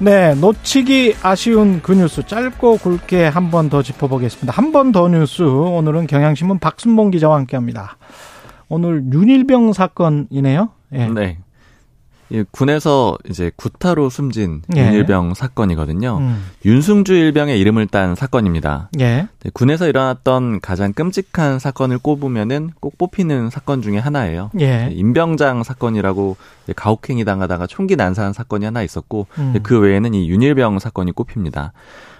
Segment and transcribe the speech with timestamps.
[0.00, 4.52] 네, 놓치기 아쉬운 그 뉴스 짧고 굵게 한 번 더 짚어보겠습니다.
[4.52, 7.96] 한 번 더 뉴스 오늘은 경향신문 박순봉 기자와 함께합니다.
[8.68, 10.68] 오늘 윤일병 사건이네요.
[10.92, 11.08] 예.
[11.08, 11.38] 네.
[12.30, 14.86] 이 군에서 이제 구타로 숨진 예.
[14.86, 16.18] 윤일병 사건이거든요.
[16.18, 16.44] 음.
[16.64, 18.90] 윤승주 일병의 이름을 딴 사건입니다.
[19.00, 19.28] 예.
[19.40, 24.50] 네, 군에서 일어났던 가장 끔찍한 사건을 꼽으면은 꼭 뽑히는 사건 중에 하나예요.
[24.60, 24.90] 예.
[24.92, 26.36] 임병장 사건이라고
[26.76, 29.54] 가혹행위 당하다가 총기 난사한 사건이 하나 있었고 음.
[29.62, 31.72] 그 외에는 이 윤일병 사건이 꼽힙니다.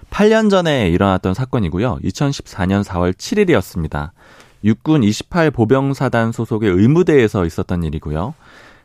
[0.09, 1.99] 8년 전에 일어났던 사건이고요.
[2.03, 4.09] 2014년 4월 7일이었습니다.
[4.63, 8.33] 육군 28 보병사단 소속의 의무대에서 있었던 일이고요.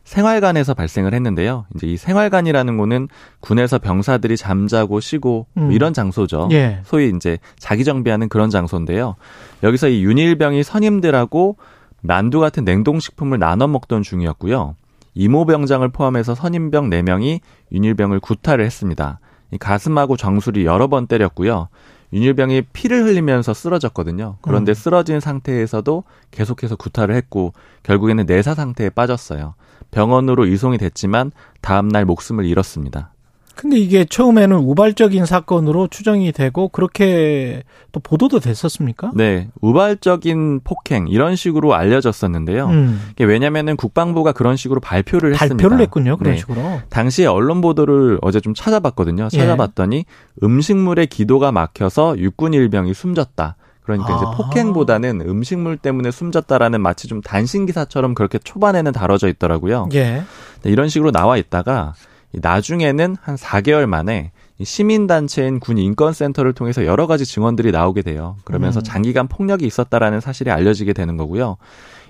[0.05, 1.67] 생활관에서 발생을 했는데요.
[1.75, 3.09] 이제 이 생활관이라는 곳은
[3.41, 5.73] 군에서 병사들이 잠자고 쉬고 뭐 음.
[5.73, 6.49] 이런 장소죠.
[6.53, 6.81] 예.
[6.85, 9.17] 소위 이제 자기 정비하는 그런 장소인데요.
[9.63, 11.57] 여기서 이 윤일병이 선임들하고
[12.03, 14.77] 만두 같은 냉동식품을 나눠 먹던 중이었고요.
[15.15, 17.41] 이모병장을 포함해서 선임병 4명이
[17.73, 19.21] 윤일병을 구타를 했습니다.
[19.53, 21.69] 이 가슴하고 정수리 여러 번 때렸고요.
[22.15, 24.39] 윤일병이 피를 흘리면서 쓰러졌거든요.
[24.41, 24.75] 그런데 음.
[24.75, 29.55] 쓰러진 상태에서도 계속해서 구타를 했고 결국에는 내사 상태에 빠졌어요.
[29.91, 33.14] 병원으로 이송이 됐지만 다음날 목숨을 잃었습니다.
[33.55, 39.13] 근데 이게 처음에는 우발적인 사건으로 추정이 되고 그렇게 또 보도도 됐었습니까?
[39.15, 42.67] 네, 우발적인 폭행 이런 식으로 알려졌었는데요.
[42.67, 43.01] 음.
[43.13, 45.63] 이게 왜냐면은 국방부가 그런 식으로 발표를, 발표를 했습니다.
[45.63, 46.17] 발표를 했군요.
[46.17, 46.39] 그런 네.
[46.39, 46.81] 식으로.
[46.91, 49.29] 당시에 언론 보도를 어제 좀 찾아봤거든요.
[49.33, 49.37] 예.
[49.39, 50.05] 찾아봤더니 예.
[50.43, 53.57] 음식물에 기도가 막혀서 육군 일병이 숨졌다.
[53.83, 54.17] 그러니까 아.
[54.17, 59.89] 이제 폭행보다는 음식물 때문에 숨졌다라는 마치 좀 단신 기사처럼 그렇게 초반에는 다뤄져 있더라고요.
[59.95, 60.25] 예.
[60.63, 61.93] 네, 이런 식으로 나와 있다가
[62.41, 68.37] 나중에는 한 4개월 만에 시민단체인 군 인권센터를 통해서 여러 가지 증언들이 나오게 돼요.
[68.45, 68.85] 그러면서 음.
[68.85, 71.57] 장기간 폭력이 있었다라는 사실이 알려지게 되는 거고요.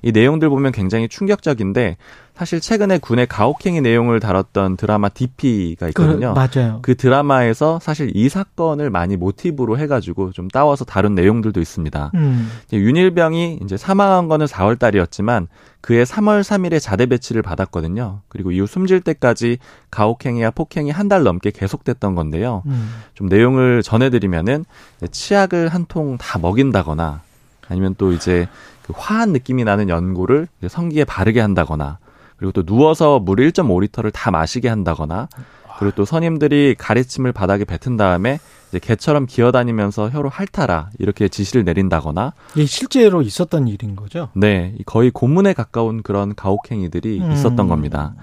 [0.04, 1.96] 이 내용들 보면 굉장히 충격적인데
[2.34, 6.34] 사실 최근에 군의 가혹행위 내용을 다뤘던 드라마 DP가 있거든요.
[6.34, 6.78] 그, 맞아요.
[6.82, 12.10] 그 드라마에서 사실 이 사건을 많이 모티브로 해가지고 좀 따와서 다룬 내용들도 있습니다.
[12.14, 12.50] 음.
[12.72, 15.46] 윤일병이 이제 사망한 거는 4월 달이었지만
[15.80, 18.20] 그해 3월 3일에 자대 배치를 받았거든요.
[18.28, 19.58] 그리고 이후 숨질 때까지
[19.90, 22.62] 가혹행위와 폭행이 한 달 넘게 계속됐던 건데요.
[22.66, 22.94] 음.
[23.14, 24.64] 좀 내용을 전해드리면은
[25.10, 27.20] 치약을 한 통 다 먹인다거나
[27.68, 28.48] 아니면 또 이제
[28.84, 31.98] 그 화한 느낌이 나는 연고를 성기에 바르게 한다거나
[32.36, 35.28] 그리고 또 누워서 물 1.5리터를 다 마시게 한다거나
[35.78, 42.32] 그리고 또 선임들이 가래침을 바닥에 뱉은 다음에 이제 개처럼 기어다니면서 혀로 핥아라 이렇게 지시를 내린다거나
[42.56, 44.28] 이 실제로 있었던 일인 거죠?
[44.34, 47.32] 네, 거의 고문에 가까운 그런 가혹행위들이 음.
[47.32, 48.14] 있었던 겁니다.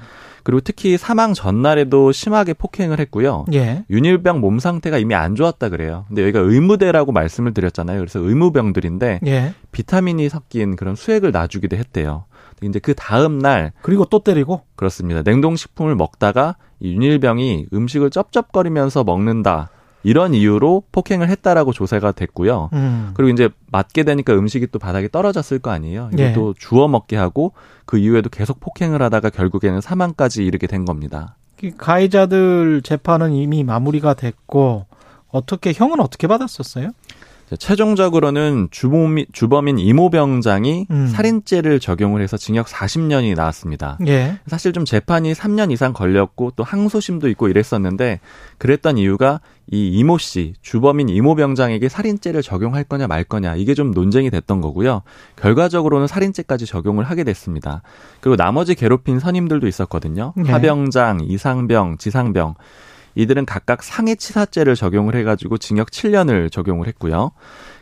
[0.43, 3.45] 그리고 특히 사망 전날에도 심하게 폭행을 했고요.
[3.53, 3.83] 예.
[3.89, 6.05] 윤일병 몸 상태가 이미 안 좋았다 그래요.
[6.07, 7.99] 근데 여기가 의무대라고 말씀을 드렸잖아요.
[7.99, 9.53] 그래서 의무병들인데 예.
[9.71, 12.25] 비타민이 섞인 그런 수액을 놔주기도 했대요.
[12.63, 15.21] 이제 그 다음 날 그리고 또 때리고 그렇습니다.
[15.23, 19.69] 냉동식품을 먹다가 이 윤일병이 음식을 쩝쩝거리면서 먹는다.
[20.03, 22.69] 이런 이유로 폭행을 했다라고 조사가 됐고요.
[22.73, 23.11] 음.
[23.13, 26.09] 그리고 이제 맞게 되니까 음식이 또 바닥에 떨어졌을 거 아니에요.
[26.13, 26.59] 이것도 예.
[26.59, 27.53] 주워 먹게 하고
[27.85, 31.35] 그 이후에도 계속 폭행을 하다가 결국에는 사망까지 이르게 된 겁니다.
[31.77, 34.85] 가해자들 재판은 이미 마무리가 됐고
[35.29, 36.91] 어떻게 형은 어떻게 받았었어요?
[37.57, 41.07] 최종적으로는 주범인, 주범인 이모 병장이 음.
[41.07, 43.97] 살인죄를 적용을 해서 징역 40년이 나왔습니다.
[44.07, 44.39] 예.
[44.47, 48.19] 사실 좀 재판이 3년 이상 걸렸고 또 항소심도 있고 이랬었는데
[48.57, 49.41] 그랬던 이유가
[49.71, 54.61] 이 이모 씨, 주범인 이모 병장에게 살인죄를 적용할 거냐 말 거냐 이게 좀 논쟁이 됐던
[54.61, 55.01] 거고요.
[55.37, 57.81] 결과적으로는 살인죄까지 적용을 하게 됐습니다.
[58.19, 60.33] 그리고 나머지 괴롭힌 선임들도 있었거든요.
[60.45, 60.51] 예.
[60.51, 62.55] 하병장, 이상병, 지상병.
[63.15, 67.31] 이들은 각각 상해치사죄를 적용을 해가지고 징역 7년을 적용을 했고요.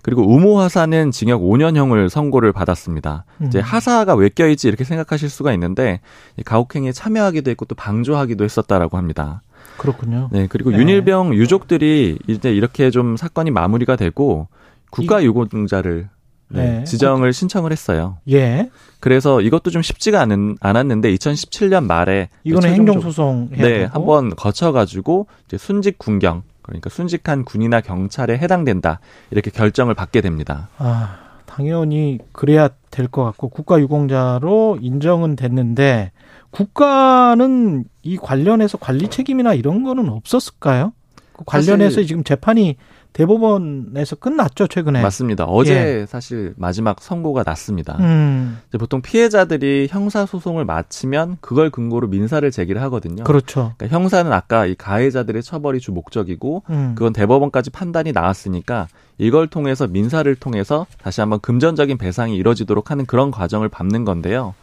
[0.01, 3.25] 그리고 우모 하사는 징역 5년형을 선고를 받았습니다.
[3.41, 3.47] 음.
[3.47, 5.99] 이제 하사가 왜 껴있지 이렇게 생각하실 수가 있는데
[6.45, 9.41] 가혹행위에 참여하기도 했고 또 방조하기도 했었다라고 합니다.
[9.77, 10.29] 그렇군요.
[10.31, 10.77] 네, 그리고 네.
[10.77, 14.47] 윤일병 유족들이 이제 이렇게 좀 사건이 마무리가 되고
[14.89, 16.18] 국가 유공자를 네,
[16.49, 16.83] 네.
[16.83, 18.17] 지정을 신청을 했어요.
[18.29, 18.69] 예.
[18.99, 25.97] 그래서 이것도 좀 쉽지가 않은, 않았는데 2017년 말에 이거는 행정소송 네, 한번 거쳐가지고 이제 순직
[25.97, 28.99] 군경 그러니까 순직한 군이나 경찰에 해당된다
[29.31, 30.69] 이렇게 결정을 받게 됩니다.
[30.77, 36.11] 아, 당연히 그래야 될 것 같고 국가유공자로 인정은 됐는데
[36.51, 40.93] 국가는 이 관련해서 관리 책임이나 이런 거는 없었을까요?
[41.33, 42.75] 그 관련해서 지금 재판이
[43.13, 45.01] 대법원에서 끝났죠 최근에.
[45.01, 45.45] 맞습니다.
[45.45, 46.05] 어제 예.
[46.05, 47.97] 사실 마지막 선고가 났습니다.
[47.99, 48.59] 음.
[48.79, 53.23] 보통 피해자들이 형사 소송을 마치면 그걸 근거로 민사를 제기를 하거든요.
[53.23, 53.73] 그렇죠.
[53.77, 56.93] 그러니까 형사는 아까 이 가해자들의 처벌이 주 목적이고 음.
[56.95, 63.31] 그건 대법원까지 판단이 나왔으니까 이걸 통해서 민사를 통해서 다시 한번 금전적인 배상이 이뤄지도록 하는 그런
[63.31, 64.53] 과정을 밟는 건데요.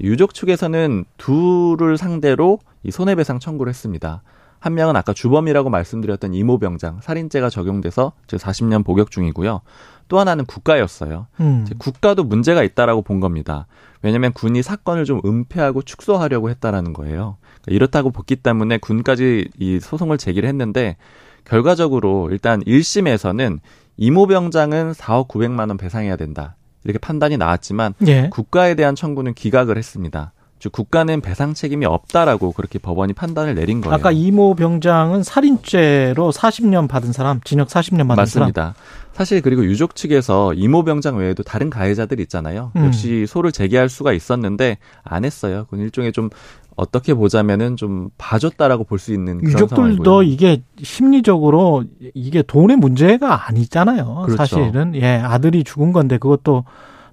[0.00, 4.22] 유족 측에서는 둘을 상대로 이 손해배상 청구를 했습니다.
[4.58, 9.60] 한 명은 아까 주범이라고 말씀드렸던 이모병장 살인죄가 적용돼서 지금 40년 복역 중이고요.
[10.08, 11.26] 또 하나는 국가였어요.
[11.40, 11.66] 음.
[11.78, 13.66] 국가도 문제가 있다라고 본 겁니다.
[14.02, 17.38] 왜냐하면 군이 사건을 좀 은폐하고 축소하려고 했다라는 거예요.
[17.62, 20.96] 그러니까 이렇다고 봤기 때문에 군까지 이 소송을 제기를 했는데
[21.44, 23.58] 결과적으로 일단 1심에서는
[23.96, 26.56] 이모병장은 4억 900만 원 배상해야 된다.
[26.84, 28.28] 이렇게 판단이 나왔지만 예.
[28.30, 30.32] 국가에 대한 청구는 기각을 했습니다.
[30.58, 33.94] 즉 국가는 배상 책임이 없다라고 그렇게 법원이 판단을 내린 거예요.
[33.94, 38.62] 아까 이모 병장은 살인죄로 40년 받은 사람, 징역 40년 받은 맞습니다.
[38.62, 38.74] 사람.
[39.12, 42.72] 사실 그리고 유족 측에서 이모 병장 외에도 다른 가해자들 있잖아요.
[42.76, 42.86] 음.
[42.86, 45.64] 역시 소를 제기할 수가 있었는데 안 했어요.
[45.64, 46.30] 그건 일종의 좀
[46.76, 50.22] 어떻게 보자면은 좀 봐줬다라고 볼 수 있는 유족들도 상황이고요.
[50.22, 54.22] 이게 심리적으로 이게 돈의 문제가 아니잖아요.
[54.26, 54.36] 그렇죠.
[54.36, 56.64] 사실은 예 아들이 죽은 건데 그것도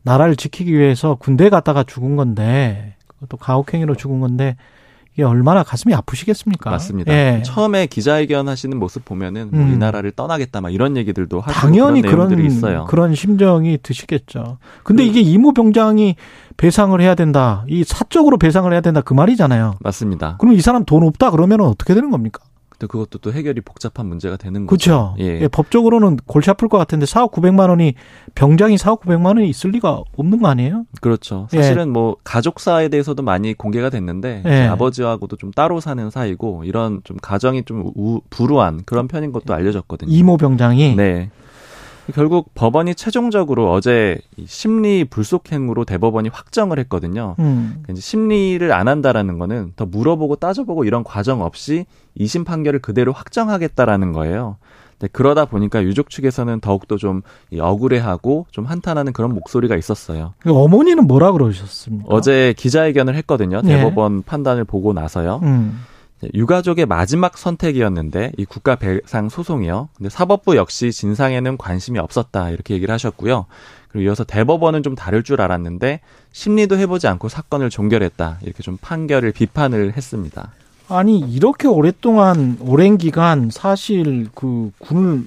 [0.02, 2.96] 나라를 지키기 위해서 군대 갔다가 죽은 건데
[3.30, 4.56] 또 가혹행위로 죽은 건데
[5.14, 6.72] 이게 얼마나 가슴이 아프시겠습니까?
[6.72, 7.14] 맞습니다.
[7.14, 7.44] 예.
[7.46, 9.74] 처음에 기자회견 하시는 모습 보면은 뭐 음.
[9.74, 12.86] 이 나라를 떠나겠다 막 이런 얘기들도 하시고 당연히 그런, 그런 있어요.
[12.86, 14.58] 그런 심정이 드시겠죠.
[14.84, 16.16] 근데 그, 이게 이모 병장이
[16.58, 17.64] 배상을 해야 된다.
[17.68, 19.76] 이 사적으로 배상을 해야 된다 그 말이잖아요.
[19.82, 20.38] 맞습니다.
[20.40, 22.44] 그럼 이 사람 돈 없다 그러면 어떻게 되는 겁니까?
[22.74, 25.16] 근데 그것도 또 해결이 복잡한 문제가 되는 거죠.
[25.16, 25.16] 그렇죠.
[25.20, 25.42] 예.
[25.42, 25.48] 예.
[25.48, 27.94] 법적으로는 골치 아플 것 같은데 4억 900만 원이
[28.36, 30.86] 병장이 4억 900만 원이 있을 리가 없는 거 아니에요?
[31.02, 31.48] 그렇죠.
[31.54, 31.58] 예.
[31.58, 31.92] 사실은 예.
[31.92, 34.68] 뭐 가족사에 대해서도 많이 공개가 됐는데 예.
[34.68, 40.12] 아버지하고도 좀 따로 사는 사이고 이런 좀 가정이 좀 우, 불우한 그런 편인 것도 알려졌거든요.
[40.12, 41.30] 이모 병장이 네.
[42.14, 47.36] 결국 법원이 최종적으로 어제 심리 불속행으로 대법원이 확정을 했거든요.
[47.40, 47.70] 음.
[47.70, 51.86] 그러니까 이제 심리를 안 한다라는 거는 더 물어보고 따져보고 이런 과정 없이
[52.16, 54.58] 이심 판결을 그대로 확정하겠다라는 거예요.
[55.00, 57.24] 네, 그러다 보니까 유족 측에서는 더욱더 좀
[57.58, 60.34] 억울해하고 좀 한탄하는 그런 목소리가 있었어요.
[60.40, 62.08] 그 어머니는 뭐라 그러셨습니까?
[62.10, 63.62] 어제 기자회견을 했거든요.
[63.62, 63.78] 네.
[63.78, 64.24] 대법원 네.
[64.26, 65.42] 판단을 보고 나서요.
[65.44, 65.84] 음.
[66.34, 69.90] 유가족의 마지막 선택이었는데 이 국가 배상 소송이요.
[69.96, 73.46] 근데 사법부 역시 진상에는 관심이 없었다 이렇게 얘기를 하셨고요.
[73.90, 79.32] 그리고 이어서 대법원은 좀 다를 줄 알았는데 심리도 해보지 않고 사건을 종결했다 이렇게 좀 판결을
[79.32, 80.52] 비판을 했습니다.
[80.90, 85.26] 아니 이렇게 오랫동안 오랜 기간 사실 그 군을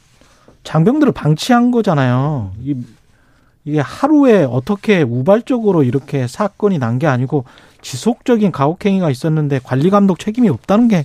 [0.64, 2.52] 장병들을 방치한 거잖아요.
[2.62, 2.74] 이,
[3.66, 7.44] 이게 하루에 어떻게 우발적으로 이렇게 사건이 난 게 아니고
[7.82, 11.04] 지속적인 가혹행위가 있었는데 관리 감독 책임이 없다는 게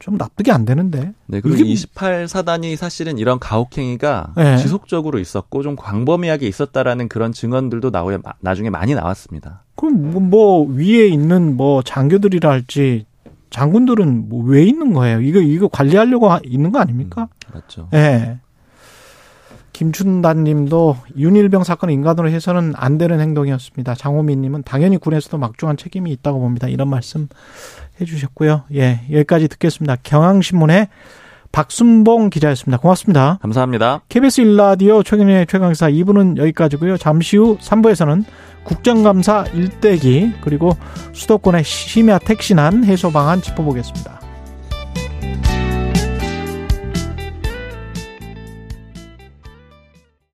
[0.00, 1.12] 좀 납득이 안 되는데.
[1.26, 4.56] 네, 그리고 28사단이 사실은 이런 가혹행위가 네.
[4.56, 9.62] 지속적으로 있었고 좀 광범위하게 있었다라는 그런 증언들도 나오에 나중에 많이 나왔습니다.
[9.76, 13.04] 그럼 뭐, 뭐 위에 있는 뭐 장교들이라 할지
[13.50, 15.20] 장군들은 뭐 왜 있는 거예요?
[15.20, 17.28] 이거 이거 관리하려고 있는 거 아닙니까?
[17.48, 17.88] 음, 맞죠.
[17.92, 17.96] 예.
[17.98, 18.38] 네.
[19.80, 23.94] 김춘단 님도 윤일병 사건 인간으로 해서는 안 되는 행동이었습니다.
[23.94, 26.68] 장호민 님은 당연히 군에서도 막중한 책임이 있다고 봅니다.
[26.68, 27.28] 이런 말씀
[27.98, 28.64] 해 주셨고요.
[28.74, 29.96] 예, 여기까지 듣겠습니다.
[30.02, 30.88] 경향신문의
[31.52, 32.76] 박순봉 기자였습니다.
[32.76, 33.38] 고맙습니다.
[33.40, 34.02] 감사합니다.
[34.10, 36.98] KBS 일라디오 최경영의 최강사 2부는 여기까지고요.
[36.98, 38.24] 잠시 후 3부에서는
[38.64, 40.76] 국정감사 일대기 그리고
[41.14, 44.29] 수도권의 심야 택시난 해소 방안 짚어보겠습니다.